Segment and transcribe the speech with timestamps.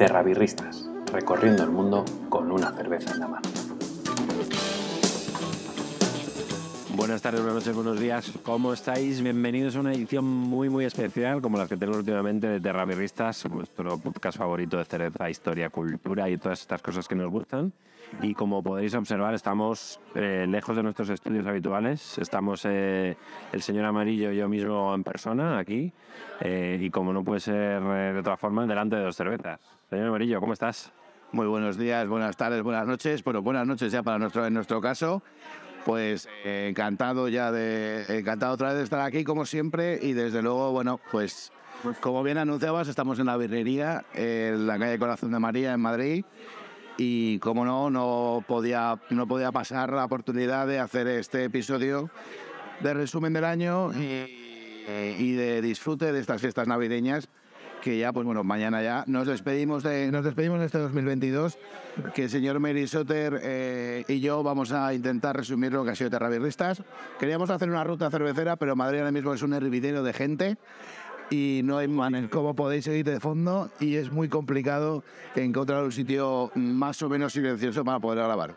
[0.00, 3.46] Terrabirristas, recorriendo el mundo con una cerveza en la mano.
[6.96, 8.32] Buenas tardes, buenas noches, buenos días.
[8.42, 9.20] ¿Cómo estáis?
[9.20, 13.98] Bienvenidos a una edición muy, muy especial, como las que tenemos últimamente de Terrabirristas, vuestro
[13.98, 17.70] podcast favorito de cerveza, historia, cultura y todas estas cosas que nos gustan.
[18.22, 22.16] Y como podéis observar, estamos eh, lejos de nuestros estudios habituales.
[22.16, 23.18] Estamos eh,
[23.52, 25.92] el señor Amarillo y yo mismo en persona aquí.
[26.40, 29.79] eh, y como no puede ser de otra forma, delante de dos cervezas.
[29.90, 30.92] Señor Amarillo, ¿cómo estás?
[31.32, 33.24] Muy buenos días, buenas tardes, buenas noches.
[33.24, 35.20] Bueno, buenas noches ya para nuestro, en nuestro caso.
[35.84, 40.42] Pues eh, encantado ya de, encantado otra vez de estar aquí como siempre y desde
[40.42, 41.50] luego, bueno, pues
[41.98, 46.24] como bien anunciabas, estamos en la birrería en la calle Corazón de María en Madrid
[46.96, 52.10] y como no, no podía, no podía pasar la oportunidad de hacer este episodio
[52.78, 54.86] de resumen del año y,
[55.18, 57.28] y de disfrute de estas fiestas navideñas
[57.80, 61.58] que ya, pues bueno, mañana ya nos despedimos de, nos despedimos de este 2022,
[62.14, 65.94] que el señor Mary Soter eh, y yo vamos a intentar resumir lo que ha
[65.94, 66.82] sido Terrabirristas.
[67.18, 70.56] Queríamos hacer una ruta cervecera, pero Madrid ahora mismo es un hervidero de gente
[71.30, 75.04] y no hay manera, como podéis seguir de fondo, y es muy complicado
[75.36, 78.56] encontrar un sitio más o menos silencioso para poder grabar,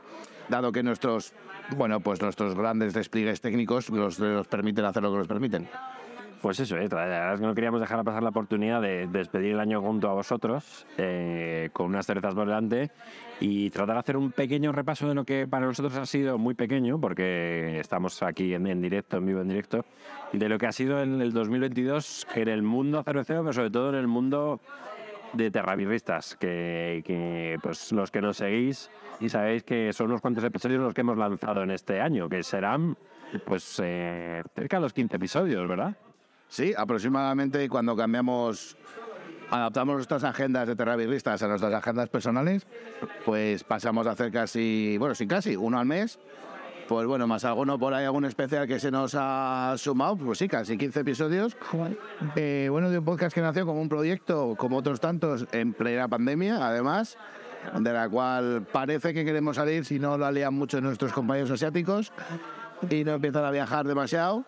[0.50, 1.34] dado que nuestros,
[1.78, 5.70] bueno, pues nuestros grandes despliegues técnicos nos, nos permiten hacer lo que nos permiten.
[6.44, 6.90] Pues eso, ¿eh?
[6.92, 10.14] la es que no queríamos dejar pasar la oportunidad de despedir el año junto a
[10.14, 12.92] vosotros, eh, con unas cervezas por delante,
[13.40, 16.54] y tratar de hacer un pequeño repaso de lo que para nosotros ha sido muy
[16.54, 19.86] pequeño, porque estamos aquí en, directo, en vivo, en directo,
[20.34, 23.92] de lo que ha sido en el 2022 en el mundo cervecero, pero sobre todo
[23.92, 24.60] en el mundo
[25.32, 28.92] de terrabirristas, que, que pues los que nos seguís
[29.22, 32.44] y sabéis que son unos cuantos episodios los que hemos lanzado en este año, que
[32.44, 32.98] serán
[33.46, 35.96] pues eh, cerca de los 15 episodios, ¿verdad?
[36.54, 38.78] Sí, aproximadamente cuando cambiamos,
[39.50, 42.68] adaptamos nuestras agendas de terrabirristas a nuestras agendas personales,
[43.26, 46.20] pues pasamos a hacer casi, bueno, sí, casi, uno al mes.
[46.88, 50.48] Pues bueno, más alguno por ahí, algún especial que se nos ha sumado, pues sí,
[50.48, 51.58] casi 15 episodios.
[52.36, 56.08] Eh, bueno, de un podcast que nació como un proyecto, como otros tantos, en plena
[56.08, 57.18] pandemia, además,
[57.80, 62.12] de la cual parece que queremos salir si no la lían mucho nuestros compañeros asiáticos
[62.90, 64.44] y no empiezan a viajar demasiado.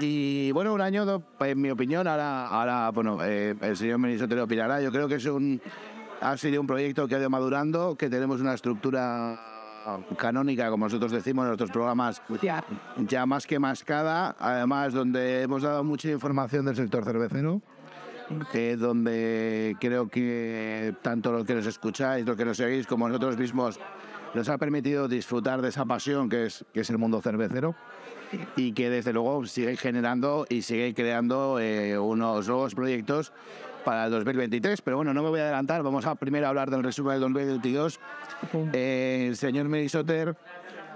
[0.00, 4.28] Y bueno, un año, do- en mi opinión, ahora, ahora bueno, eh, el señor ministro
[4.28, 4.80] te lo opinará.
[4.80, 5.60] Yo creo que es un,
[6.20, 9.38] ha sido un proyecto que ha ido madurando, que tenemos una estructura
[10.18, 12.22] canónica, como nosotros decimos en nuestros programas,
[13.08, 17.60] ya más que mascada, además donde hemos dado mucha información del sector cervecero.
[18.54, 23.36] eh, donde creo que tanto los que nos escucháis, los que nos seguís, como nosotros
[23.36, 23.80] mismos,
[24.34, 27.74] nos ha permitido disfrutar de esa pasión que es, que es el mundo cervecero
[28.56, 33.32] y que desde luego sigue generando y sigue creando eh, unos nuevos proyectos
[33.84, 34.82] para el 2023.
[34.82, 38.00] Pero bueno, no me voy a adelantar, vamos a primero hablar del resumen del 2022.
[38.72, 40.36] Eh, señor Merisoter,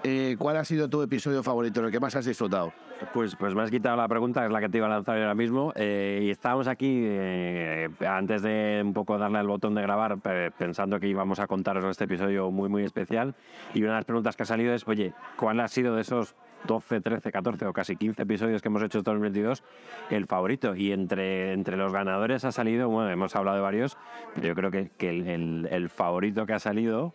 [0.04, 2.72] eh, ¿cuál ha sido tu episodio favorito, el que más has disfrutado?
[3.12, 5.16] Pues, pues me has quitado la pregunta, que es la que te iba a lanzar
[5.18, 5.72] ahora mismo.
[5.74, 10.50] eh, y estábamos aquí, eh, antes de un poco darle al botón de grabar, pe-
[10.52, 13.34] pensando que íbamos a contaros este episodio muy, muy especial.
[13.74, 16.36] Y una de las preguntas que ha salido es, oye, ¿cuál ha sido de esos
[16.66, 19.62] 12, 13, 14 o casi 15 episodios que hemos hecho en 2022
[20.10, 20.76] el favorito?
[20.76, 23.98] Y entre, entre los ganadores ha salido, bueno, hemos hablado de varios,
[24.34, 27.12] pero yo creo que, que el favorito que ha salido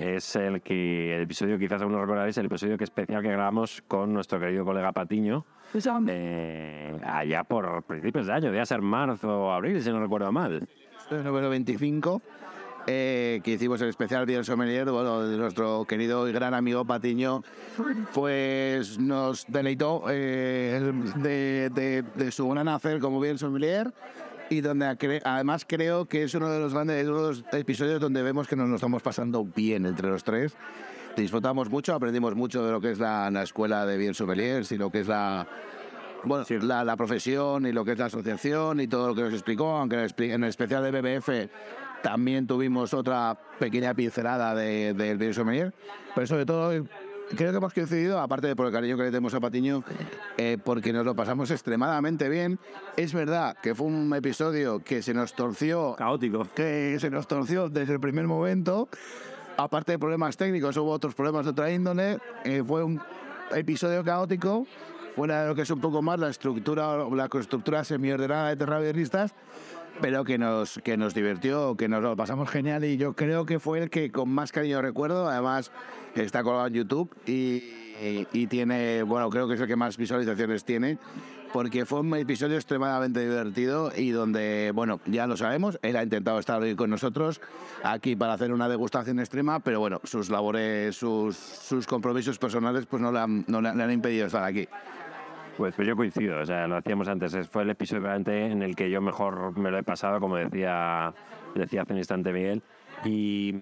[0.00, 4.12] es el que el episodio, quizás algunos recordaréis, el episodio que especial que grabamos con
[4.12, 5.44] nuestro querido colega Patiño,
[6.08, 10.66] eh, allá por principios de año, debía ser marzo o abril, si no recuerdo mal.
[11.10, 12.20] el número 25,
[12.86, 17.42] eh, que hicimos el especial Bien Sommelier, bueno, de nuestro querido y gran amigo Patiño,
[18.14, 23.92] pues nos deleitó eh, el- de, de- de su gran hacer como Bien Sommelier
[24.50, 28.00] y donde acre- además creo que es uno de los grandes uno de los episodios
[28.00, 30.56] donde vemos que nos lo estamos pasando bien entre los tres.
[31.16, 34.78] Disfrutamos mucho, aprendimos mucho de lo que es la, la escuela de Bien Sommeliers y
[34.78, 35.46] lo que es la,
[36.24, 39.32] bueno, la, la profesión y lo que es la asociación y todo lo que nos
[39.32, 41.28] explicó, aunque en el, especial de BBF
[42.02, 45.74] también tuvimos otra pequeña pincelada del de, del Bien Sommelier,
[46.14, 46.70] pero sobre todo
[47.36, 49.84] creo que hemos coincidido, aparte de por el cariño que le tenemos a Patiño,
[50.36, 52.58] eh, porque nos lo pasamos extremadamente bien.
[52.96, 56.46] Es verdad que fue un episodio que se nos torció Caótico.
[56.54, 58.88] que se nos torció desde el primer momento.
[59.56, 62.18] Aparte de problemas técnicos, hubo otros problemas de otra índole.
[62.44, 63.00] Eh, fue un
[63.52, 64.66] episodio caótico,
[65.16, 69.34] fuera de lo que es un poco más la estructura, la estructura semi-ordenada de terrabierristas,
[70.00, 73.58] pero que nos, que nos divirtió, que nos lo pasamos genial y yo creo que
[73.58, 75.28] fue el que con más cariño recuerdo.
[75.28, 75.72] Además,
[76.14, 77.62] está colgado en YouTube y,
[78.32, 80.98] y- tiene, bueno, creo que es el que más visualizaciones tiene
[81.52, 86.38] porque fue un episodio extremadamente divertido y donde, bueno, ya lo sabemos, él ha intentado
[86.38, 87.40] estar hoy con nosotros
[87.82, 93.00] aquí para hacer una degustación extrema, pero bueno, sus labores, sus, sus compromisos personales pues
[93.00, 94.68] no le no le han impedido estar aquí.
[95.58, 97.36] Pues, pues yo coincido, o sea, lo hacíamos antes.
[97.48, 101.12] Fue el episodio en el que yo mejor me lo he pasado, como decía,
[101.52, 102.62] decía hace un instante Miguel.
[103.04, 103.56] Y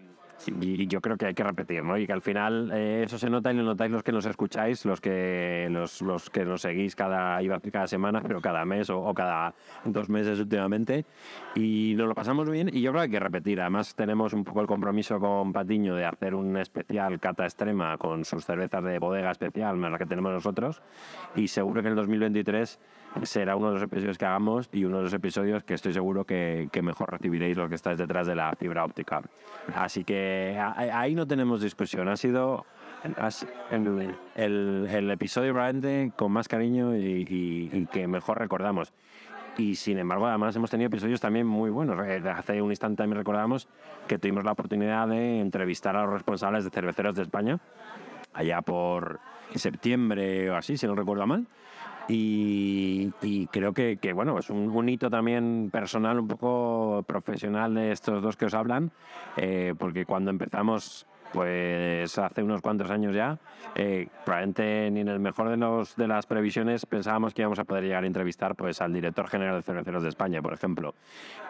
[0.46, 1.96] y yo creo que hay que repetir, ¿no?
[1.98, 4.84] Y que al final eh, eso se nota y lo notáis los que nos escucháis,
[4.84, 9.12] los que, los, los que nos seguís cada, iba cada semana, pero cada mes o,
[9.14, 9.54] cada
[9.84, 11.04] dos meses últimamente.
[11.54, 13.60] Y nos lo pasamos bien y yo creo que hay que repetir.
[13.60, 18.24] Además tenemos un poco el compromiso con Patiño de hacer un especial cata extrema con
[18.24, 20.82] sus cervezas de bodega especial, más la que tenemos nosotros.
[21.34, 22.78] Y seguro que en el 2023
[23.22, 26.24] será uno de los episodios que hagamos y uno de los episodios que estoy seguro
[26.24, 29.22] que, que mejor recibiréis los que estáis detrás de la fibra óptica.
[29.74, 32.08] Así que ahí no tenemos discusión.
[32.08, 32.66] Ha sido
[33.70, 38.92] el, el episodio probablemente con más cariño y, que mejor recordamos.
[39.58, 41.98] Y sin embargo, además hemos tenido episodios también muy buenos.
[42.06, 43.68] Eh, hace un instante también recordamos
[44.06, 47.58] que tuvimos la oportunidad de entrevistar a los responsables de cerveceros de España,
[48.34, 49.18] allá por
[49.54, 51.46] septiembre o así, si no recuerdo mal.
[52.08, 53.10] Y,
[53.50, 58.36] creo que, que, bueno, es un, hito también personal, un poco profesional de estos dos
[58.36, 58.92] que os hablan,
[59.36, 61.06] eh, porque cuando empezamos
[61.36, 63.38] pues hace unos cuantos años ya,
[63.74, 67.64] eh, probablemente ni en el mejor de, los, de las previsiones pensábamos que íbamos a
[67.64, 70.94] poder llegar a entrevistar pues, al director general de Cerveceros de España, por ejemplo.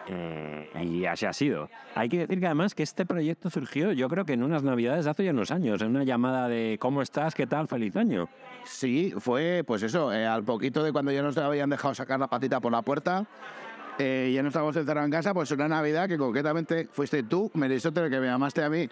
[0.09, 1.69] Eh, y así ha sido.
[1.95, 5.07] Hay que decir que además que este proyecto surgió, yo creo que en unas navidades
[5.07, 7.33] hace ya unos años, en una llamada de ¿cómo estás?
[7.33, 7.69] ¿Qué tal?
[7.69, 8.27] ¡Feliz año!
[8.65, 12.27] Sí, fue pues eso, eh, al poquito de cuando ya nos habían dejado sacar la
[12.27, 13.25] patita por la puerta.
[13.97, 18.19] ya no estábamos encerrados en casa, pues una Navidad que concretamente fuiste tú, Merisóter, que
[18.19, 18.89] me llamaste a mí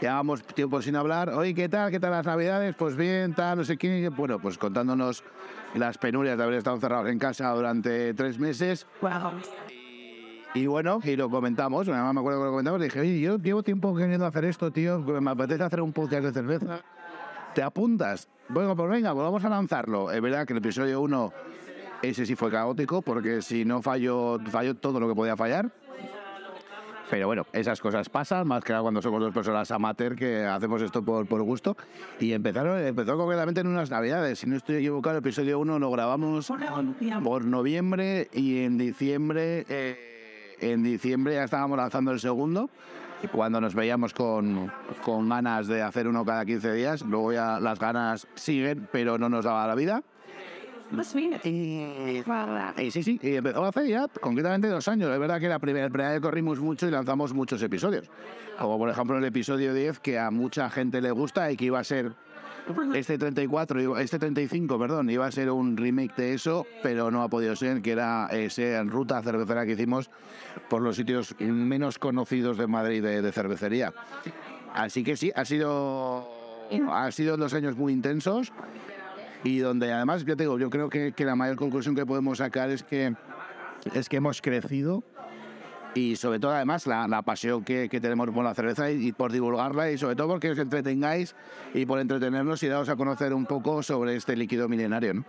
[0.00, 1.28] Llevábamos tiempo sin hablar.
[1.30, 1.90] Oye, ¿qué tal?
[1.90, 2.74] ¿Qué tal las navidades?
[2.74, 4.08] Pues bien, tal, no sé qué.
[4.08, 5.22] Bueno, pues contándonos
[5.74, 8.86] las penurias de haber estado encerrados en casa durante tres meses.
[10.54, 13.62] Y bueno, y lo comentamos, además me acuerdo que lo comentamos, dije, oye, yo llevo
[13.62, 16.80] tiempo queriendo hacer esto, tío, me apetece hacer un podcast de cerveza.
[17.54, 18.28] ¿Te apuntas?
[18.48, 20.10] Bueno, pues venga, pues vamos a lanzarlo.
[20.10, 21.32] Es verdad que el episodio 1,
[22.02, 25.70] ese sí fue caótico, porque si no falló, falló todo lo que podía fallar.
[27.10, 30.80] Pero bueno, esas cosas pasan, más que nada cuando somos dos personas amateur que hacemos
[30.80, 31.76] esto por, por gusto.
[32.20, 34.38] Y empezaron, empezó concretamente en unas navidades.
[34.38, 36.52] Si no estoy equivocado, el episodio 1 lo grabamos
[37.24, 42.70] por noviembre y en diciembre, eh, en diciembre ya estábamos lanzando el segundo.
[43.24, 44.72] Y cuando nos veíamos con,
[45.02, 49.28] con ganas de hacer uno cada 15 días, luego ya las ganas siguen, pero no
[49.28, 50.04] nos daba la vida.
[52.78, 55.10] Y, sí, sí, y empezó hace ya concretamente dos años.
[55.10, 58.10] Es verdad que la primera, vez corrimos mucho y lanzamos muchos episodios.
[58.58, 61.78] Como por ejemplo el episodio 10, que a mucha gente le gusta y que iba
[61.78, 62.12] a ser
[62.94, 67.28] este 34, este 35, perdón, iba a ser un remake de eso, pero no ha
[67.28, 70.10] podido ser, que era ese ruta cervecera que hicimos
[70.68, 73.92] por los sitios menos conocidos de Madrid de, de cervecería.
[74.74, 76.28] Así que sí, ha sido,
[76.92, 78.52] ha sido dos años muy intensos
[79.44, 82.38] y donde además, yo, te digo, yo creo que, que, la mayor conclusión que podemos
[82.38, 83.14] sacar es que,
[83.94, 85.02] es que hemos crecido
[85.94, 89.32] y sobre todo además la, la pasión que, que, tenemos por la cerveza y, por
[89.32, 91.34] divulgarla y sobre todo porque os entretengáis
[91.74, 95.14] y por entretenernos y daros a conocer un poco sobre este líquido milenario.
[95.14, 95.24] ¿no?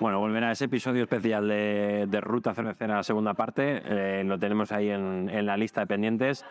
[0.00, 4.72] Bueno, volver a ese episodio especial de, de Ruta Cervecera segunda parte, eh, lo tenemos
[4.72, 6.44] ahí en, en la lista de pendientes.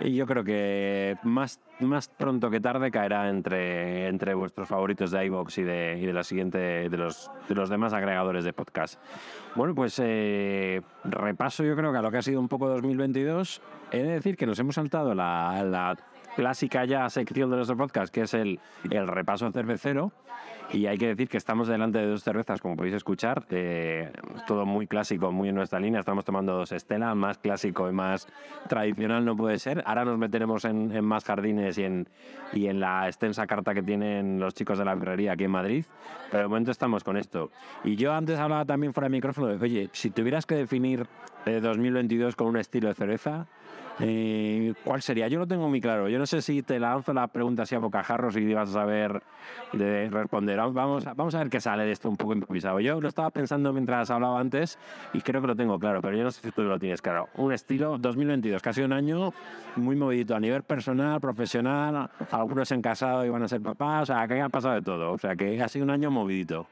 [0.00, 5.24] Y yo creo que más, más pronto que tarde caerá entre, entre vuestros favoritos de
[5.26, 9.00] iVoox y de, y de la siguiente de los, de los demás agregadores de podcast.
[9.54, 13.62] Bueno, pues eh, repaso yo creo que a lo que ha sido un poco 2022.
[13.92, 15.96] He de decir que nos hemos saltado la, la
[16.34, 18.58] clásica ya sección de nuestro podcast, que es el,
[18.90, 20.12] el repaso cervecero.
[20.72, 24.10] Y hay que decir que estamos delante de dos cervezas, como podéis escuchar, eh,
[24.46, 26.00] todo muy clásico, muy en nuestra línea.
[26.00, 28.26] Estamos tomando dos Estela, más clásico y más
[28.68, 29.82] tradicional no puede ser.
[29.86, 32.08] Ahora nos meteremos en, más jardines y en,
[32.52, 35.84] y en la extensa carta que tienen los chicos de la librería aquí en Madrid.
[36.30, 37.50] Pero de momento estamos con esto.
[37.84, 41.06] Y yo antes hablaba también fuera de micrófono de, oye, si tuvieras que definir
[41.44, 43.46] 2022 eh, con un estilo de cerveza,
[44.00, 45.28] eh, ¿Cuál sería?
[45.28, 46.08] Yo lo tengo muy claro.
[46.08, 49.22] Yo no sé si te lanzo la pregunta así a bocajarros y vas a saber
[49.72, 50.58] de responder.
[50.58, 52.80] Vamos, vamos a ver qué sale de esto un poco improvisado.
[52.80, 54.78] Yo lo estaba pensando mientras hablaba antes
[55.12, 57.28] y creo que lo tengo claro, pero yo no sé si tú lo tienes claro.
[57.36, 59.32] Un estilo 2022, casi un año
[59.76, 62.10] muy movidito a nivel personal, profesional.
[62.32, 64.02] Algunos se han casado y van a ser papás.
[64.02, 65.12] O sea, que ha pasado de todo.
[65.12, 66.66] O sea, que ha sido un año movidito.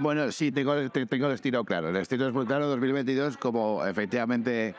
[0.00, 1.88] Bueno, sí, tengo, el estilo claro.
[1.88, 2.68] El estilo es muy claro.
[2.68, 4.76] 2022, como efectivamente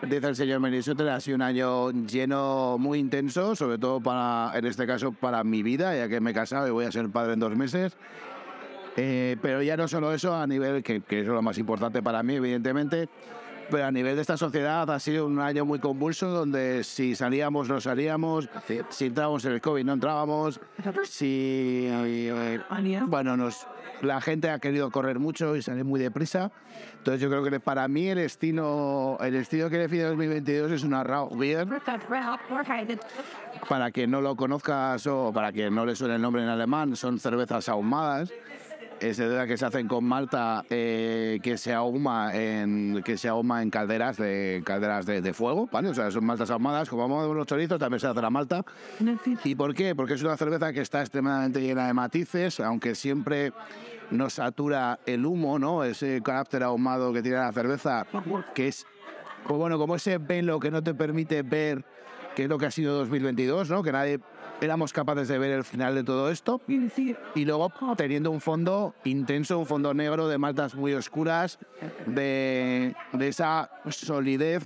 [0.00, 4.64] dice el señor Menisoter, ha sido un año lleno muy intenso, sobre todo para, en
[4.64, 7.34] este caso, para mi vida, ya que me he casado y voy a ser padre
[7.34, 7.96] en dos meses.
[8.96, 12.22] Eh, pero ya no solo eso, a nivel, que, que es lo más importante para
[12.22, 13.10] mí, evidentemente,
[13.72, 17.70] pero a nivel de esta sociedad ha sido un año muy convulso donde si salíamos
[17.70, 18.46] no salíamos,
[18.90, 20.60] si entrábamos en el COVID no entrábamos,
[21.08, 22.60] si eh,
[23.06, 23.66] bueno nos
[24.02, 26.50] la gente ha querido correr mucho y salir muy deprisa.
[26.98, 31.02] Entonces yo creo que para mí el estilo el estilo que define 2022 es una
[31.02, 31.66] raw beer.
[33.68, 36.94] Para quien no lo conozcas o para quien no le suene el nombre en alemán,
[36.94, 38.30] son cervezas ahumadas
[39.02, 43.62] es de que se hacen con malta eh, que se ahuma en que se ahuma
[43.62, 45.88] en calderas de calderas de, fuego, ¿vale?
[45.88, 48.64] O sea, son maltas ahumadas, como vamos de los chorizos, también se hace la malta.
[49.44, 49.94] ¿Y por qué?
[49.94, 53.52] Porque es una cerveza que está extremadamente llena de matices, aunque siempre
[54.10, 55.84] nos satura el humo, ¿no?
[55.84, 58.06] Ese carácter ahumado que tiene la cerveza,
[58.54, 58.86] que es
[59.46, 61.84] pues bueno, como ese velo que no te permite ver
[62.34, 63.82] qué es lo que ha sido 2022, ¿no?
[63.82, 64.20] Que nadie
[64.60, 66.60] éramos capaces de ver el final de todo esto.
[67.34, 71.58] Y luego teniendo un fondo intenso, un fondo negro de maltas muy oscuras,
[72.06, 74.64] de, de esa solidez.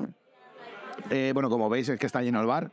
[1.11, 2.70] Eh, bueno, como veis es que está lleno el bar.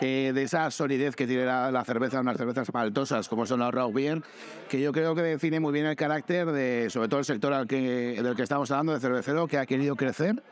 [0.00, 3.92] Eh, de esa solidez que tiene la, cerveza, unas cervezas maltosas como son las Raw
[3.92, 4.20] Beer,
[4.68, 7.68] que yo creo que define muy bien el carácter de, sobre todo el sector al
[7.68, 10.42] que, del que estamos hablando, de cervecero, que ha querido crecer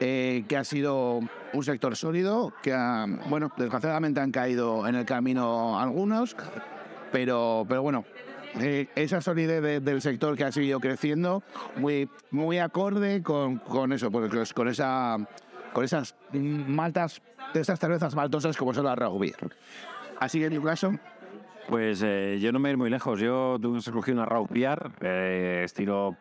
[0.00, 1.20] eh, que ha sido
[1.52, 2.74] un sector sólido, que
[3.28, 6.36] bueno, desgraciadamente han caído en el camino algunos,
[7.10, 8.04] pero, pero bueno,
[8.60, 11.42] eh, esa solidez del sector que ha seguido creciendo,
[11.76, 15.16] muy, muy acorde con, con eso, pues, con, esa,
[15.72, 17.22] con esas maltas,
[17.54, 19.34] de esas cervezas maltosas como son las Rugby.
[20.18, 20.92] Así que en mi caso,
[21.68, 23.20] pues eh, yo no me voy muy lejos.
[23.20, 24.48] Yo tuve escogí una Raw
[25.00, 26.16] eh, estilo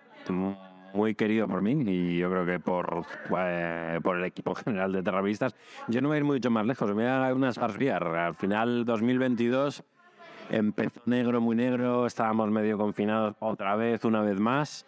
[0.97, 3.05] muy querido por mí y yo creo que por,
[3.39, 5.55] eh, por el equipo general de terroristas.
[5.87, 8.83] Yo no voy a ir mucho más lejos, me voy a dar unas Al final
[8.83, 9.83] 2022
[10.49, 14.85] empezó negro, muy negro, estábamos medio confinados otra vez, una vez más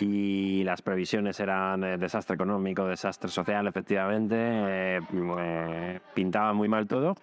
[0.00, 7.14] y las previsiones eran eh, desastre económico, desastre social, efectivamente, eh, pintaba muy mal todo.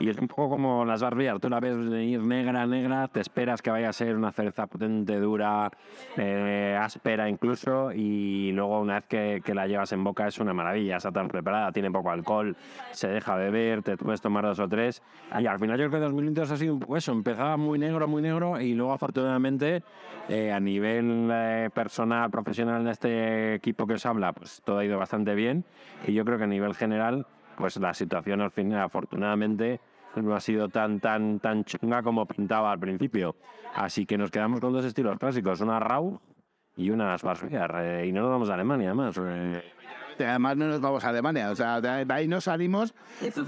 [0.00, 3.62] Y es un poco como las barbias, tú la ves venir negra, negra, te esperas
[3.62, 5.70] que vaya a ser una cerveza potente, dura,
[6.16, 10.52] eh, áspera incluso, y luego una vez que, que, la llevas en boca es una
[10.52, 12.56] maravilla, está tan preparada, tiene poco alcohol,
[12.92, 15.02] se deja beber, te puedes tomar dos o tres.
[15.38, 18.06] Y al final yo creo que 2022 ha sido un poco eso, empezaba muy negro,
[18.08, 19.82] muy negro, y luego afortunadamente
[20.52, 21.32] a nivel
[21.72, 25.64] personal, profesional en este equipo que os habla, pues todo ha ido bastante bien.
[26.06, 27.26] Y yo creo que a nivel general,
[27.58, 29.80] pues la situación al final, afortunadamente,
[30.14, 33.34] no ha sido tan, tan, tan chunga como pintaba al principio.
[33.74, 36.20] Así que nos quedamos con dos estilos clásicos, una RAW
[36.76, 37.70] y una Schwarzbier.
[37.78, 39.20] Eh, y no nos vamos a Alemania, además.
[39.20, 39.62] Eh.
[40.20, 42.92] Además no nos vamos a Alemania, o sea, de ahí no salimos,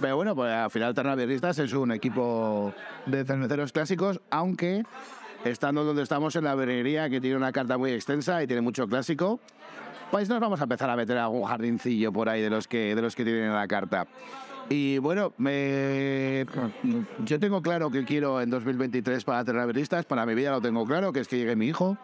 [0.00, 2.72] pero bueno, pues al final Ternabierristas es un equipo
[3.06, 4.84] de cerveceros clásicos, aunque
[5.44, 8.86] estando donde estamos en la brevería, que tiene una carta muy extensa y tiene mucho
[8.86, 9.40] clásico,
[10.10, 13.02] pues nos vamos a empezar a meter algún jardincillo por ahí de los que, de
[13.02, 14.06] los que tienen la carta.
[14.68, 16.46] Y bueno, me...
[17.24, 21.12] yo tengo claro que quiero en 2023 para Terraveristas, para mi vida lo tengo claro,
[21.12, 21.98] que es que llegue mi hijo.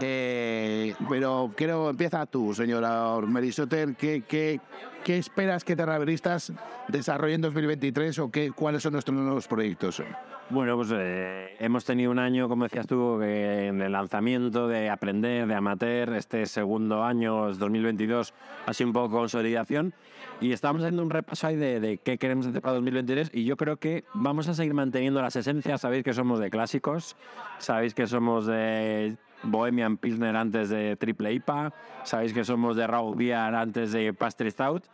[0.00, 4.60] Eh, pero quiero, empieza tú, señora Merisoter, ¿qué, qué,
[5.04, 6.52] qué esperas que Terraveristas
[6.88, 10.02] desarrolle en 2023 o qué, cuáles son nuestros nuevos proyectos?
[10.48, 15.48] Bueno, pues eh, hemos tenido un año, como decías tú, en el lanzamiento de aprender,
[15.48, 16.14] de amateur.
[16.14, 18.32] Este segundo año, 2022,
[18.64, 19.92] ha sido un poco consolidación.
[20.40, 23.30] Y estamos haciendo un repaso ahí de, qué queremos hacer para 2023.
[23.32, 25.80] Y yo creo que vamos a seguir manteniendo las esencias.
[25.80, 27.16] Sabéis que somos de clásicos,
[27.58, 31.72] sabéis que somos de Bohemian Pilsner antes de Triple IPA,
[32.04, 34.84] sabéis que somos de Raw Beer antes de Pastry Stout.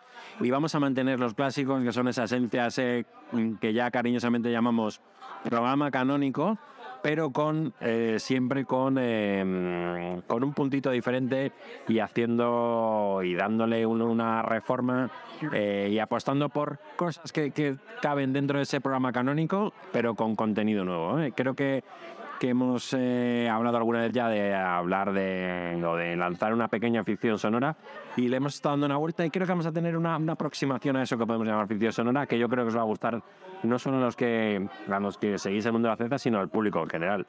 [0.41, 3.05] Y vamos a mantener los clásicos, que son esas esencias eh,
[3.61, 5.01] que ya cariñosamente llamamos
[5.43, 6.59] programa canónico,
[7.03, 11.53] pero con eh, siempre con, em, con un puntito diferente
[11.89, 15.11] y haciendo y dándole una reforma
[15.53, 20.37] eh, y apostando por cosas que, que, caben dentro de ese programa canónico, pero con
[20.37, 21.21] contenido nuevo.
[21.21, 21.33] ¿eh?
[21.35, 21.83] Creo que
[22.43, 27.05] que hemos eh, hablado alguna vez ya de hablar de, o de lanzar una pequeña
[27.05, 27.77] ficción sonora
[28.17, 30.33] y le hemos estado dando una vuelta y creo que vamos a tener una, una,
[30.33, 32.85] aproximación a eso que podemos llamar ficción sonora que yo creo que os va a
[32.85, 33.23] gustar
[33.63, 36.41] no solo a los que, a los que seguís el mundo de la ciencia, sino
[36.41, 37.27] al público en general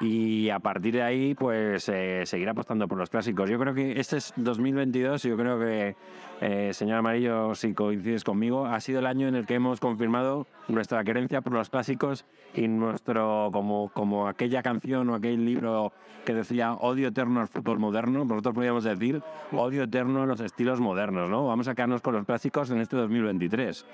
[0.00, 3.48] y a partir de ahí pues eh, seguir apostando por los clásicos.
[3.50, 5.94] Yo creo que este es 2022 y yo creo que,
[6.40, 10.46] eh, señor Amarillo, si coincides conmigo, ha sido el año en el que hemos confirmado
[10.68, 15.92] nuestra querencia por los clásicos y nuestro, como, como aquella canción o aquel libro
[16.24, 20.80] que decía odio eterno al fútbol moderno, nosotros podríamos decir odio eterno a los estilos
[20.80, 21.46] modernos, ¿no?
[21.46, 23.84] Vamos a quedarnos con los clásicos en este 2023.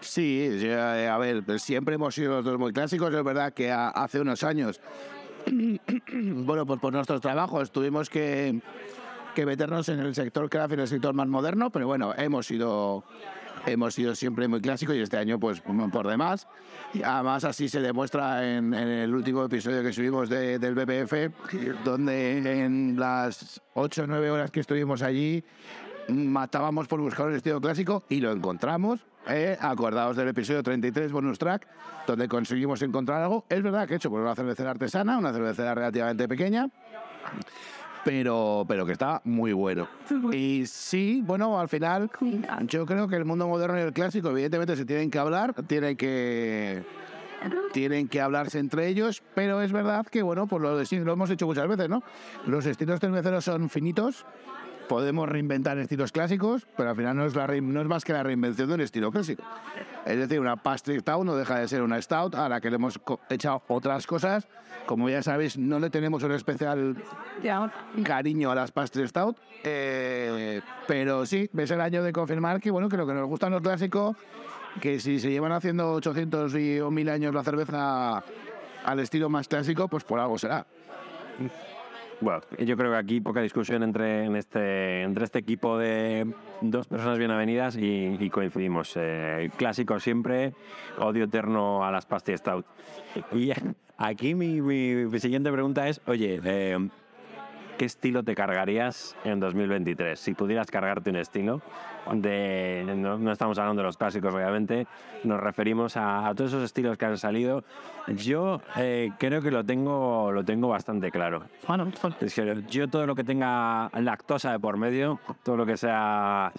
[0.00, 3.12] Sí, a ver, siempre hemos sido los dos muy clásicos.
[3.12, 4.80] Es verdad que hace unos años
[6.44, 8.60] bueno, pues por nuestros trabajos tuvimos que,
[9.34, 13.04] que meternos en el sector craft, en el sector más moderno, pero bueno, hemos sido
[13.66, 16.46] hemos sido siempre muy clásicos y este año pues por demás.
[17.04, 22.98] Además así se demuestra en, el último episodio que subimos de- del BPF, donde en
[22.98, 25.44] las 8 o 9 horas que estuvimos allí
[26.08, 29.00] matábamos por buscar un estilo clásico y lo encontramos.
[29.28, 29.56] ¿Eh?
[29.60, 31.66] Acordaos del episodio 33 bonus track,
[32.06, 33.44] donde conseguimos encontrar algo.
[33.48, 36.68] Es verdad que hecho por una cervecera artesana, una cervecera relativamente pequeña,
[38.04, 39.88] pero, pero que está muy bueno.
[40.32, 42.10] Y sí, bueno, al final
[42.62, 45.96] yo creo que el mundo moderno y el clásico evidentemente se tienen que hablar, tienen
[45.96, 46.84] que
[47.72, 51.46] tienen que hablarse entre ellos, pero es verdad que bueno, pues lo, lo hemos hecho
[51.46, 52.02] muchas veces, ¿no?
[52.46, 54.26] Los estilos cerveceros son finitos,
[54.88, 58.22] podemos reinventar estilos clásicos, pero al final no es, la no es más que la
[58.22, 59.42] reinvención de un estilo clásico.
[60.04, 62.76] Es decir, una pastry stout no deja de ser una stout a la que le
[62.76, 64.48] hemos echado otras cosas.
[64.86, 66.96] Como ya sabéis, no le tenemos un especial
[68.02, 72.88] cariño a las pastry stout, eh, pero sí, es el año de confirmar que bueno,
[72.88, 74.16] que lo que nos gustan los clásicos,
[74.80, 78.24] que si se llevan haciendo 800 y o 1000 años la cerveza
[78.84, 80.66] al estilo más clásico, pues por algo será.
[82.20, 86.26] Bueno, yo creo que aquí poca discusión entre, en este, entre este equipo de
[86.60, 88.92] dos personas bien avenidas y, y coincidimos.
[88.96, 90.52] Eh, clásico siempre,
[90.98, 92.66] odio eterno a las pasty stout.
[93.32, 93.52] Y
[93.98, 96.88] aquí mi, mi- mi siguiente pregunta es, oye, eh,
[97.78, 100.18] ¿qué estilo te cargarías en 2023?
[100.18, 101.62] Si pudieras cargarte un estilo,
[102.12, 104.86] de, no, no estamos hablando de los clásicos, obviamente,
[105.24, 107.64] nos referimos a, a todos esos estilos que han salido.
[108.08, 111.44] Yo eh, creo que lo tengo, lo tengo bastante claro.
[112.20, 116.52] Es que yo todo lo que tenga lactosa de por medio, todo lo que sea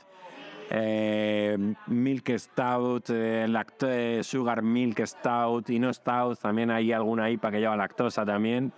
[0.72, 1.58] eh,
[1.88, 7.52] milk stout, eh, lact- eh, sugar milk stout y no stout, también hay alguna para
[7.54, 8.72] que lleva lactosa también.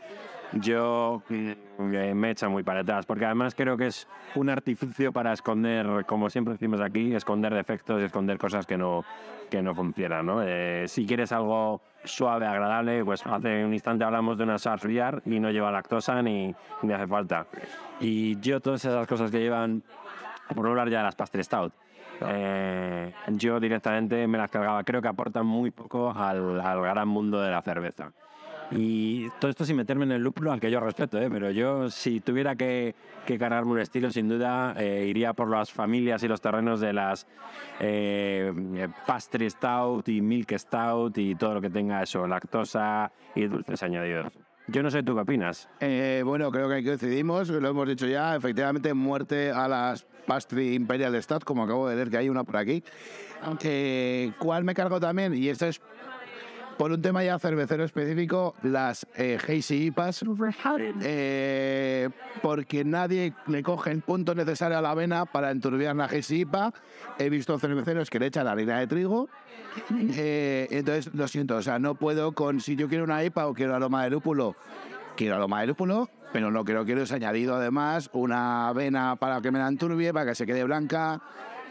[0.54, 5.14] Yo mm, eh, me echa muy para atrás, porque además creo que es un artificio
[5.14, 9.06] para esconder, como siempre decimos aquí, esconder defectos esconder cosas que no,
[9.50, 10.26] que no funcionan.
[10.26, 10.42] ¿no?
[10.44, 15.40] Eh, si quieres algo suave, agradable, pues hace un instante hablamos de una Sarsfiar y
[15.40, 17.46] no lleva lactosa ni, hace falta.
[18.00, 19.84] Y yo todas esas cosas que llevan,
[20.54, 21.74] por no hablar ya de las pastry stout,
[22.28, 24.84] eh, yo directamente me las cargaba.
[24.84, 28.12] Creo que aportan muy poco al, al gran mundo de la cerveza.
[28.72, 31.30] Y todo esto sin meterme en el lúpulo, al que yo respeto, ¿eh?
[31.30, 35.72] pero yo si tuviera que, que cargarme un estilo, sin duda eh, iría por las
[35.72, 37.28] familias y los terrenos de las
[37.82, 43.84] eh, pastry stout y milk stout y todo lo que tenga eso, lactosa y dulces
[43.84, 44.32] añadidos.
[44.68, 45.68] Yo no sé tú qué opinas.
[45.82, 50.76] Eh, bueno, creo que aquí coincidimos, lo hemos dicho ya, efectivamente muerte a las Pastry
[50.76, 52.84] Imperial Stout, como acabo de leer que hay una por aquí.
[53.42, 55.34] Aunque, ¿cuál me cargo también?
[55.34, 55.82] Y esto es
[56.82, 60.26] por un tema ya cervecero específico, las eh, Hazy IPAs,
[61.04, 62.10] eh,
[62.42, 66.74] porque nadie le coge el punto necesario a la avena para enturbiar la Hazy IPA.
[67.20, 69.30] He visto cerveceros que le echan harina de trigo.
[69.92, 73.54] Eh, entonces, lo siento, o sea, no puedo con, si yo quiero una IPA o
[73.54, 74.56] quiero aroma de lúpulo,
[75.16, 79.40] quiero aroma de lúpulo, pero lo que no quiero es añadido además una avena para
[79.42, 81.22] que me la enturbie, para que se quede blanca.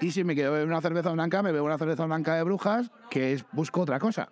[0.00, 2.92] Y si me quiero beber una cerveza blanca, me bebo una cerveza blanca de brujas,
[3.10, 4.28] que es busco otra cosa.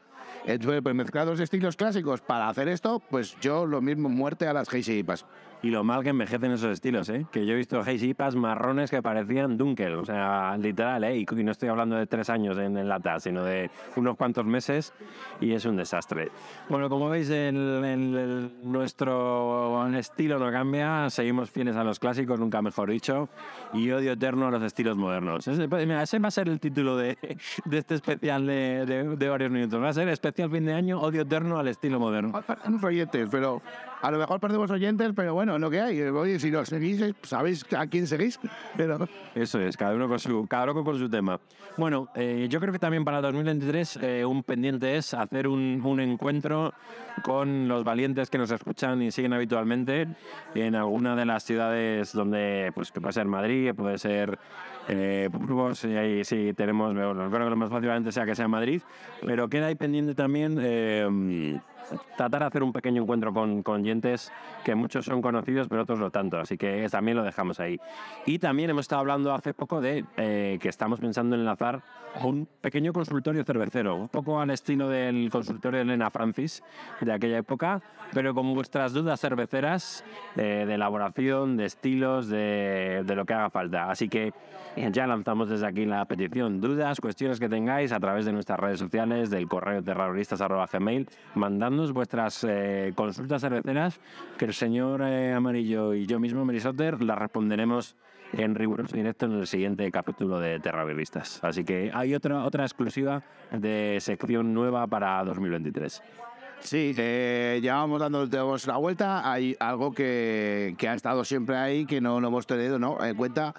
[0.47, 4.53] Entonces, pues mezclar dos estilos clásicos para hacer esto, pues yo lo mismo muerte a
[4.53, 5.25] las Hazy IPAs.
[5.61, 7.27] Y lo mal que envejecen esos estilos, ¿eh?
[7.33, 11.19] Que yo he visto Hazy marrones que parecían Dunkel, o sea, literal, ¿eh?
[11.19, 14.93] Y no estoy hablando de tres años en, en lata, sino de unos cuantos meses
[15.41, 16.31] y es un desastre.
[16.69, 22.39] Bueno, como veis, el, el- el- nuestro estilo no cambia, seguimos fieles a los clásicos,
[22.39, 23.29] nunca mejor dicho,
[23.73, 25.49] y odio eterno a los estilos modernos.
[25.49, 27.19] Ese, pues, mira, ese va a ser el título de,
[27.65, 29.83] de este especial de, de- de varios minutos.
[29.83, 32.41] Va a ser especial fin de año, odio eterno al estilo moderno.
[32.47, 33.61] Perdemos oyentes, pero
[34.01, 36.39] a lo mejor perdemos oyentes, pero bueno, lo que hay.
[36.39, 38.39] Si nos seguís, sabéis a quién seguís.
[38.77, 41.41] Pero Eso es, cada uno con su, cada uno con su tema.
[41.77, 46.01] Bueno, eh, yo creo que también para 2023 eh, un pendiente es hacer un, un
[46.01, 46.73] encuentro
[47.23, 50.09] con los valientes que nos escuchan y siguen habitualmente
[50.55, 54.39] en alguna de las ciudades donde, pues que puede ser Madrid, puede ser
[54.89, 55.29] eh,
[55.85, 58.81] y ahí sí tenemos, bueno, creo que lo más fácil obviamente sea que sea Madrid,
[59.25, 61.61] pero queda ahí pendiente también eh,
[62.17, 63.83] tratar de hacer un pequeño encuentro con, con
[64.65, 66.39] que muchos son conocidos, pero otros no tanto.
[66.39, 67.81] Así que también lo dejamos ahí.
[68.27, 71.83] Y también hemos estado hablando hace poco de eh, que estamos pensando en enlazar
[72.23, 76.63] un pequeño consultorio cervecero, un poco al estilo del consultorio de Elena Francis
[77.01, 77.81] de aquella época,
[78.13, 80.05] pero con vuestras dudas cerveceras
[80.37, 83.91] eh, de elaboración, de estilos, de, de lo que haga falta.
[83.91, 84.33] Así que
[84.93, 86.61] ya lanzamos desde aquí la petición.
[86.61, 92.45] Dudas, cuestiones que tengáis a través de nuestras redes sociales, del correo terroristas.gmail, mandando vuestras
[92.49, 94.01] eh, consultas cerveceras,
[94.37, 97.97] que el señor eh, Amarillo y yo mismo, Merisotter, las responderemos
[98.33, 101.39] en riguroso directo en el siguiente capítulo de Terra Birristas.
[101.43, 106.03] Así que hay otra, otra exclusiva de sección nueva para 2023.
[106.61, 109.31] Sí, eh, ya vamos dando la vuelta.
[109.31, 113.03] Hay algo que, que ha estado siempre ahí, que no, no hemos tenido ¿no?
[113.03, 113.55] en cuenta,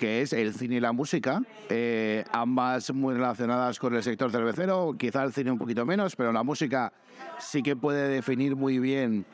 [0.00, 4.94] que es el cine y la música, eh, ambas muy relacionadas con el sector cervecero,
[4.98, 6.90] quizá el cine un poquito menos, pero la música
[7.38, 9.26] sí que puede definir muy bien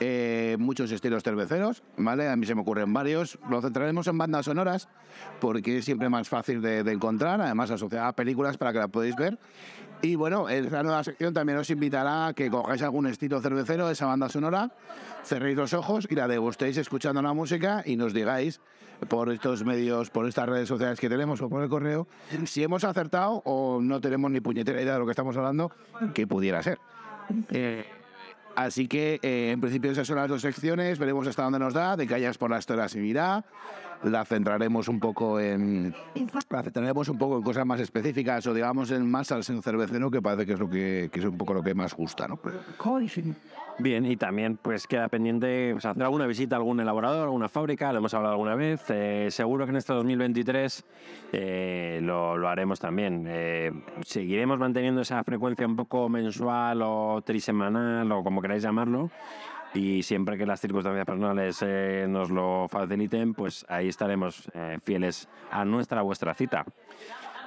[0.00, 2.28] eh, muchos estilos cerveceros, ¿vale?
[2.28, 3.38] A mí se me ocurren varios.
[3.48, 4.88] Lo centraremos en bandas sonoras
[5.40, 8.88] porque es siempre más fácil de, de encontrar, además asociada a películas para que la
[8.88, 9.38] podáis ver.
[10.02, 14.06] Y bueno, esta nueva sección también os invitará a que cogáis algún estilo cervecero, esa
[14.06, 14.72] banda sonora,
[15.22, 18.60] cerréis los ojos y la degustéis escuchando la música y nos digáis
[19.08, 22.08] por estos medios, por estas redes sociales que tenemos o por el correo,
[22.46, 25.70] si hemos acertado o no tenemos ni puñetera idea de lo que estamos hablando,
[26.14, 26.78] que pudiera ser.
[27.50, 27.84] Eh,
[28.56, 30.98] Así que, eh, en principio, esas son las dos secciones.
[30.98, 31.96] Veremos hasta dónde nos da.
[31.96, 33.44] De callas por la historia se irá.
[34.02, 35.94] La centraremos un poco en.
[36.50, 40.10] La centraremos un poco en cosas más específicas o, digamos, en más al ser cervecero,
[40.10, 42.38] que parece que es, lo que, que es un poco lo que más gusta, ¿no?
[43.82, 47.90] Bien, y también pues queda pendiente pues, hacer alguna visita a algún elaborador, alguna fábrica,
[47.90, 48.84] lo hemos hablado alguna vez.
[48.90, 50.84] Eh, seguro que en este 2023
[51.32, 53.24] eh, lo, lo haremos también.
[53.26, 53.72] Eh,
[54.06, 59.10] seguiremos manteniendo esa frecuencia un poco mensual o trisemanal o como queráis llamarlo.
[59.74, 65.28] Y siempre que las circunstancias personales eh, nos lo faciliten, pues ahí estaremos eh, fieles
[65.50, 66.64] a nuestra, vuestra cita.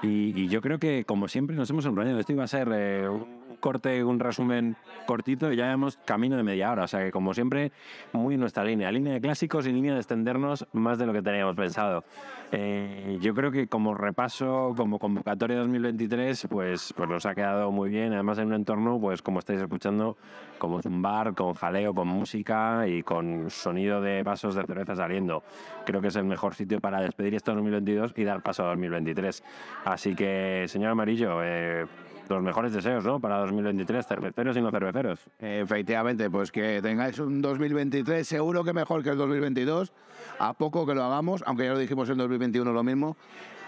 [0.01, 2.19] Y, yo creo que, como siempre, nos hemos enrollado.
[2.19, 6.43] Esto iba a ser eh, un corte, un resumen cortito y ya hemos camino de
[6.43, 6.83] media hora.
[6.83, 7.71] O sea que, como siempre,
[8.13, 8.91] muy nuestra línea.
[8.91, 12.03] Línea de clásicos y línea de extendernos más de lo que teníamos pensado.
[12.51, 17.89] Eh, yo creo que como repaso, como convocatoria 2023, pues, pues nos ha quedado muy
[17.89, 18.13] bien.
[18.13, 20.17] Además, en un entorno, pues como estáis escuchando,
[20.57, 25.43] como un bar, con jaleo, con música y con sonido de vasos de cerveza saliendo.
[25.85, 29.43] Creo que es el mejor sitio para despedir este 2022 y dar paso a 2023.
[29.85, 31.85] Así que, señor Amarillo, eh,
[32.29, 33.19] los mejores deseos, ¿no?
[33.19, 35.19] Para 2023, cerveceros y no cerveceros.
[35.39, 39.93] Efectivamente, pues que tengáis un 2023 seguro que mejor que el 2022,
[40.39, 43.17] a poco que lo hagamos, aunque ya lo dijimos en 2021 lo mismo,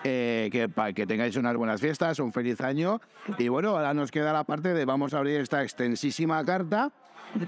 [0.04, 3.02] eh, que, pa- que tengáis unas buenas fiestas, un feliz año
[3.38, 6.92] y bueno, ahora nos queda la parte de vamos a abrir esta extensísima carta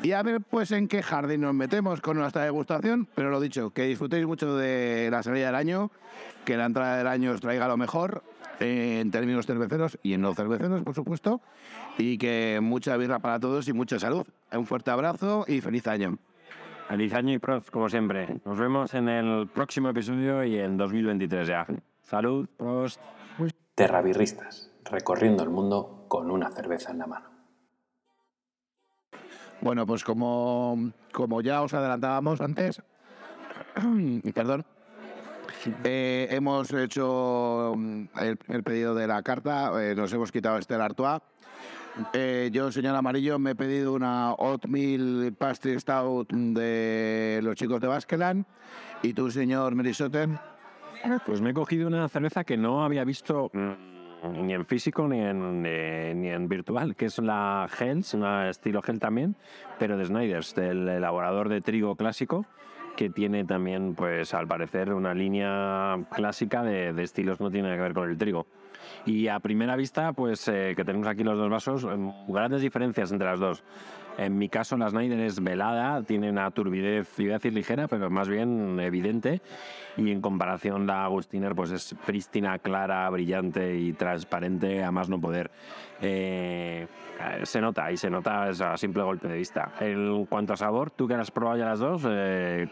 [0.04, 3.70] y a ver pues en qué jardín nos metemos con nuestra degustación, pero lo dicho,
[3.72, 5.92] que disfrutéis mucho de la salida del año,
[6.44, 8.24] que la entrada del año os traiga lo mejor
[8.60, 11.40] eh, en términos cerveceros y en no cerveceros, por supuesto,
[11.98, 14.26] y que mucha birra para todos y mucha salud.
[14.52, 16.18] Un fuerte abrazo y feliz año.
[16.90, 18.28] Feliz año y prost, como siempre.
[18.44, 21.68] Nos vemos en el próximo episodio y en 2023 ya.
[22.10, 23.00] Salud, prost.
[23.76, 27.30] Terrabirristas, recorriendo el mundo con una cerveza en la mano.
[29.62, 32.82] Bueno, pues como, como ya os adelantábamos antes,
[34.34, 34.66] perdón,
[35.84, 40.86] eh, hemos hecho mm, el, el pedido de la carta, eh, nos hemos quitado Estela
[40.86, 41.22] Artois.
[42.14, 47.88] Eh, yo, señor Amarillo, me he pedido una Oatmeal Pastry Stout de los chicos de
[47.88, 48.46] Baskeland.
[49.04, 50.40] Y tú, señor Merisoten,
[51.26, 55.20] Pues me he cogido una cerveza que no había visto mm, ni en físico ni
[55.22, 59.36] en, eh, ni en virtual, que es la Hells, una estilo gel también,
[59.78, 62.46] pero de Snyder's, del elaborador de trigo clásico,
[62.98, 67.78] que tiene también, pues al parecer, una línea clásica de, de estilos, no tiene nada
[67.78, 68.46] que ver con el trigo.
[69.06, 73.12] Y a primera vista, pues eh, que tenemos aquí los dos vasos, em, grandes diferencias
[73.12, 73.64] entre las dos.
[74.18, 78.10] En mi caso, la Snyder es velada, tiene una turbidez, iba a decir ligera, pero
[78.10, 79.42] más bien evidente.
[79.96, 85.22] Y en comparación, la Agustiner pues es prístina, clara, brillante y transparente a más no
[85.22, 85.50] poder.
[86.02, 86.86] Eh,
[87.44, 89.72] se nota, y se nota a simple golpe de vista.
[89.80, 92.68] En cuanto a sabor, tú que has probado ya las dos, eh,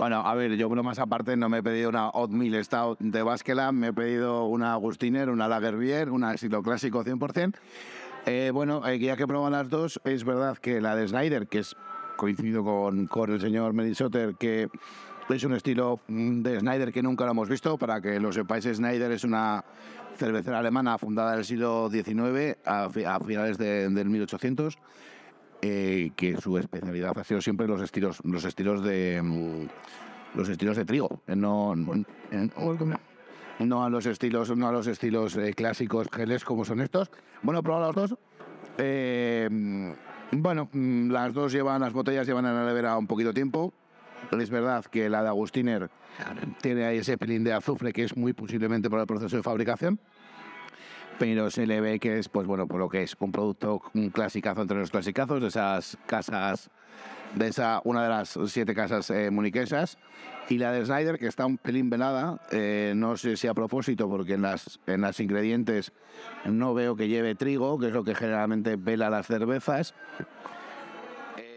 [0.00, 3.22] Bueno, a ver, yo uno más aparte no me he pedido una Oatmeal Stout de
[3.22, 7.52] Baskeland, me he pedido una Agustiner, una Lagerbier, una estilo clásico 100%.
[8.24, 11.58] Eh, bueno, eh, ya que proban las dos, es verdad que la de Snyder, que
[11.58, 11.76] es
[12.16, 14.70] coincido con, con el señor Merisotter, que
[15.28, 17.76] es un estilo mm, de Snyder que nunca lo hemos visto.
[17.76, 19.62] Para que lo sepáis, Snyder es una
[20.16, 24.78] cervecera alemana fundada en el siglo XIX, a, a finales de- del 1800
[25.62, 29.66] eh, que su especialidad ha sido siempre los estilos, los estilos de mm,
[30.34, 31.94] los estilos de trigo, eh, no, no,
[32.30, 32.48] eh,
[33.58, 37.10] no a los estilos, no a los estilos eh, clásicos geles como son estos.
[37.42, 38.18] Bueno, probad los dos.
[38.78, 39.48] Eh,
[40.32, 43.72] bueno, mm, las dos llevan, las botellas llevan en la nevera un poquito tiempo.
[44.38, 45.90] Es verdad que la de Agustiner
[46.60, 49.98] tiene ahí ese pelín de azufre que es muy posiblemente por el proceso de fabricación.
[51.20, 54.08] Pero se le ve que es, pues bueno, por lo que es un producto, un
[54.08, 56.70] clasicazo entre los clasicazos de esas casas,
[57.34, 59.98] de esa, una de las siete casas eh, muniquesas,
[60.48, 64.08] y la de Snyder, que está un pelín velada, eh, no sé si a propósito,
[64.08, 65.92] porque en las, en las ingredientes
[66.46, 69.94] no veo que lleve trigo, que es lo que generalmente vela las cervezas.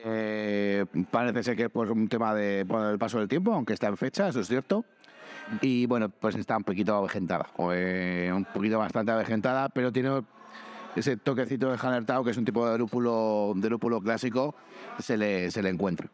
[0.04, 3.72] Eh, parece ser que es por un tema de por el paso del tiempo, aunque
[3.72, 4.84] está en fecha, eso es cierto.
[5.62, 10.24] Y bueno, pues está un poquito avejentada, eh, un poquito bastante avejentada, pero tiene
[10.96, 14.56] ese toquecito de Hallertau, que es un tipo de lúpulo, de clásico,
[15.00, 16.10] se le, se le encuentra.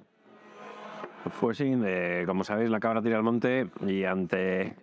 [1.39, 4.76] Pues sí, eh, como sabéis, la cabra tira al monte y ante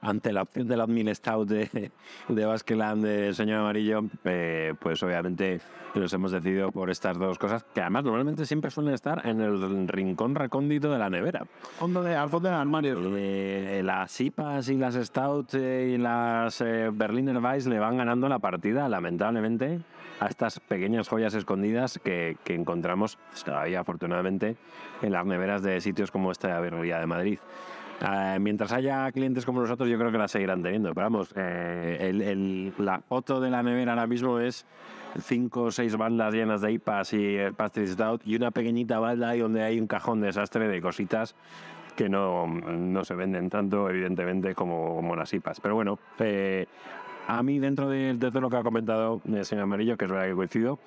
[0.00, 1.90] ante la opción del Admin Stout de,
[2.28, 5.60] de Baskeland de Señor Amarillo, eh, pues obviamente
[5.94, 9.88] nos hemos decidido por estas dos cosas, que además normalmente siempre suelen estar en el
[9.88, 11.44] rincón recóndito de la nevera.
[11.78, 12.98] Fondo de, al fondo del armario.
[13.16, 16.60] Eh, las IPAs y las Stout eh, y las
[16.92, 19.80] Berliner Weiss le van ganando la partida, lamentablemente,
[20.20, 24.56] a estas pequeñas joyas escondidas que, que encontramos todavía, afortunadamente,
[25.02, 27.38] en las neveras de sitios como esta birrería de Madrid.
[28.02, 30.94] Eh, mientras haya clientes como nosotros, yo creo que la seguirán teniendo.
[30.94, 34.66] Pero vamos, eh, el- el- la foto de la nevera ahora mismo es
[35.20, 39.30] cinco o seis bandas llenas de IPAs y eh, Pastry Stout y una pequeñita balda
[39.30, 41.34] ahí donde hay un cajón desastre de cositas
[41.96, 45.60] que no, no se venden tanto, evidentemente, como, como las IPAs.
[45.60, 46.66] Pero bueno, eh,
[47.38, 50.10] a mí, dentro de, de todo lo que ha comentado el señor Amarillo, que es
[50.10, 50.78] verdad que coincido,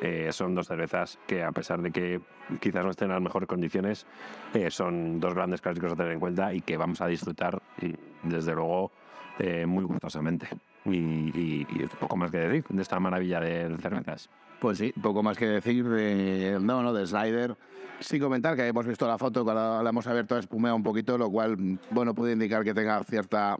[0.00, 2.20] eh, son dos cervezas que, a pesar de que
[2.60, 4.06] quizás no estén en las mejores condiciones,
[4.54, 7.94] eh, son dos grandes clásicos a tener en cuenta y que vamos a disfrutar, y,
[8.22, 8.90] desde luego,
[9.38, 10.48] eh, muy gustosamente.
[10.84, 14.28] Y, y- y poco más que decir de esta maravilla de cervezas.
[14.60, 17.56] Pues sí, poco más que decir de, no, no, de Snyder.
[18.00, 21.30] Sin comentar que hemos visto la foto, cuando la hemos abierto espumea un poquito, lo
[21.30, 23.56] cual, bueno, puede indicar que tenga cierta,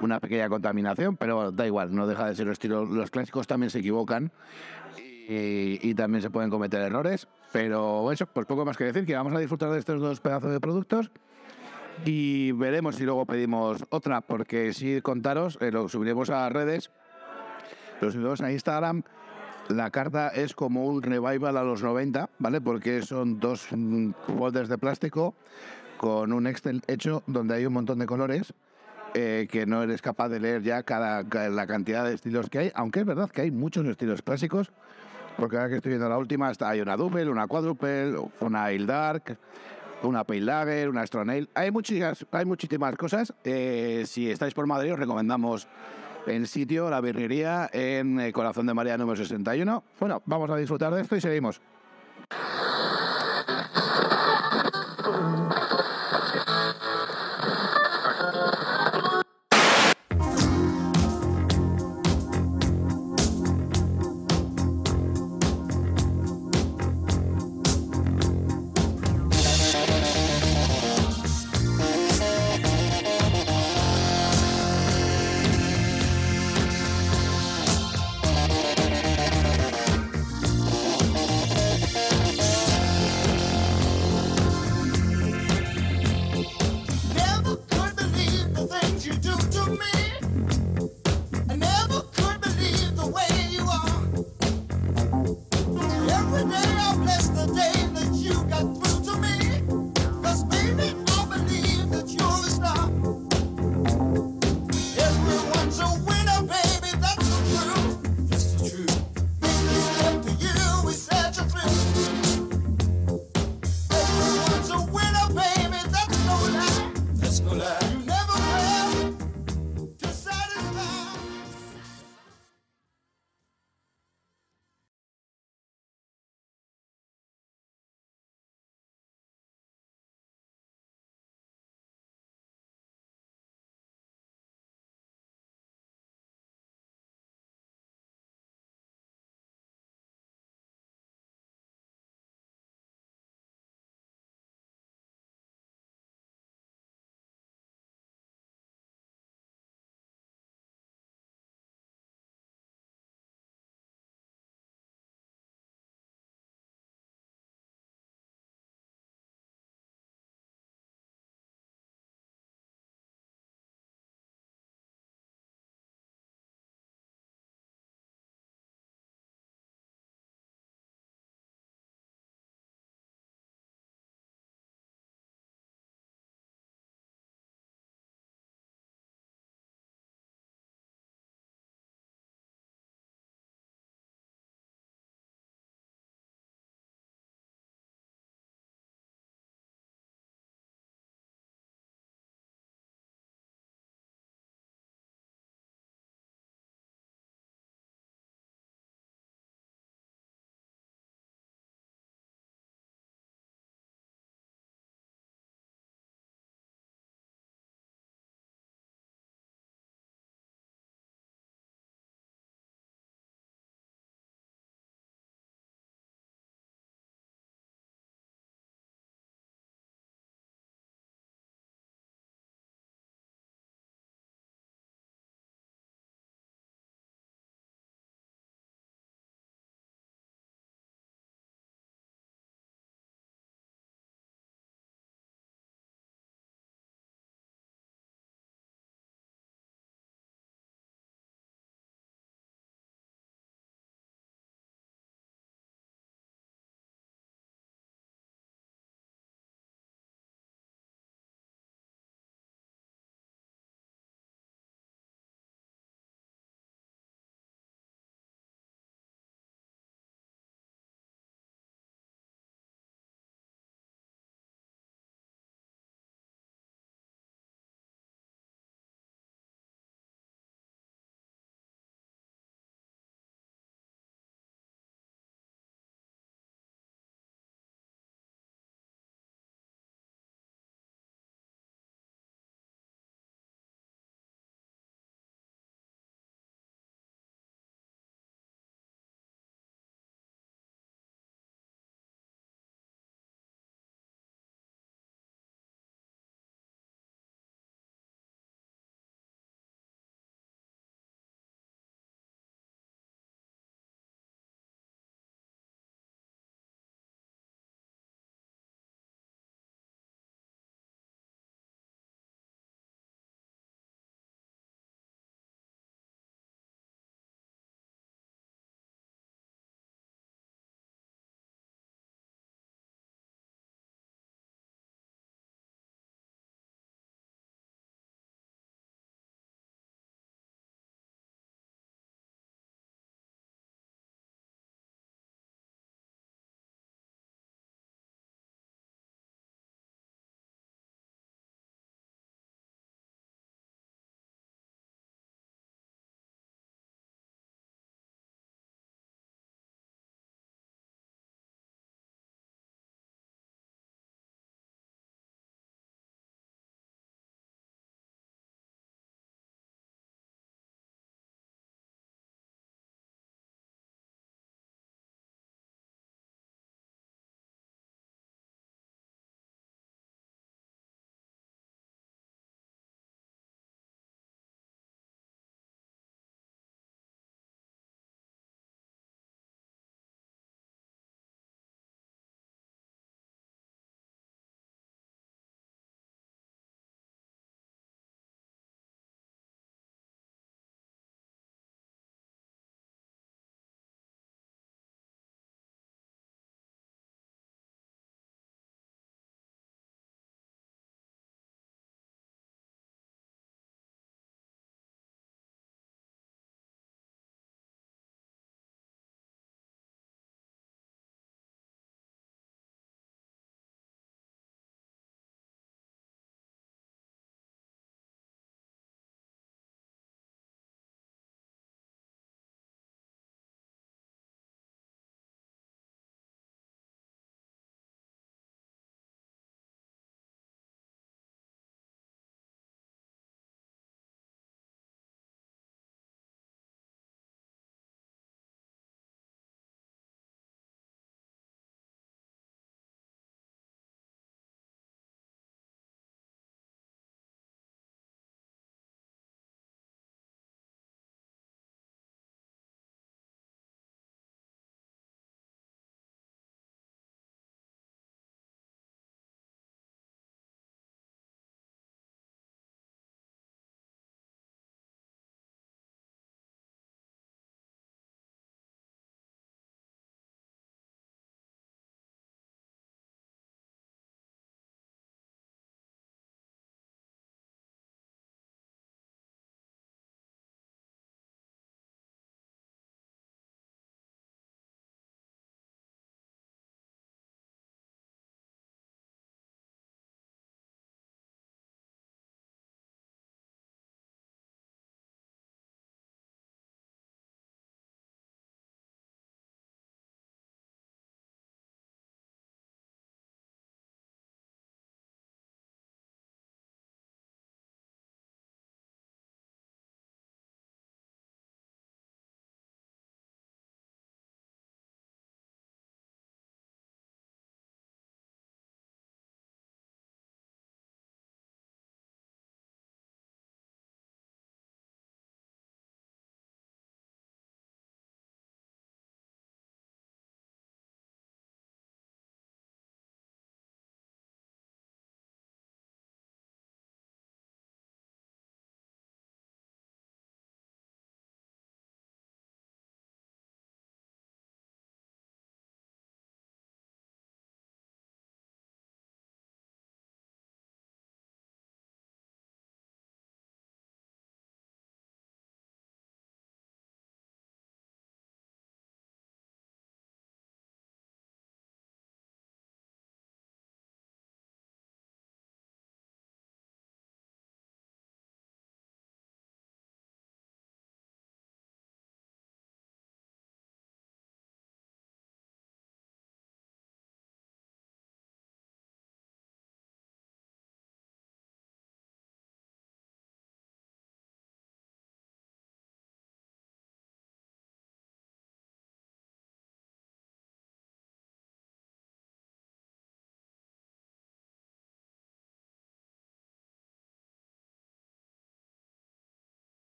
[0.00, 2.84] una pequeña contaminación, pero bueno, da igual, no deja de ser un estilo.
[2.84, 4.32] Los clásicos también se equivocan
[5.28, 9.14] y, y también se pueden cometer errores, pero eso, pues poco más que decir, que
[9.14, 11.10] vamos a disfrutar de estos dos pedazos de productos.
[12.04, 16.90] Y veremos si luego pedimos otra, porque si contaros, eh, lo subiremos a redes,
[18.00, 19.02] lo subiremos a Instagram.
[19.68, 22.60] La carta es como un revival a los 90, ¿vale?
[22.60, 25.34] Porque son dos mm, folders de plástico
[25.96, 28.52] con un Excel hecho donde hay un montón de colores
[29.14, 32.58] eh, que no eres capaz de leer ya cada, ca- la cantidad de estilos que
[32.58, 34.70] hay, aunque es verdad que hay muchos estilos clásicos,
[35.36, 38.84] porque ahora que estoy viendo la última, está, hay una double, una quadruple, una ale
[38.86, 39.38] dark,
[40.02, 41.48] una pale lager, una strong ale.
[41.54, 43.32] Hay muchísimas, hay muchísimas cosas.
[43.42, 45.66] Eh, si estáis por Madrid, os recomendamos
[46.26, 49.82] el sitio, la birrería, en eh, Corazón de María número 61.
[50.00, 51.60] Bueno, vamos a disfrutar de esto y seguimos.